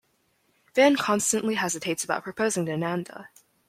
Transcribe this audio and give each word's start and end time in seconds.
Van 0.73 0.95
constantly 0.95 1.53
hesitates 1.53 2.03
about 2.03 2.23
proposing 2.23 2.65
to 2.65 2.75
Nanda. 2.75 3.29